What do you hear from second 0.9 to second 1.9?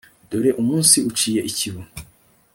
uciye ikibu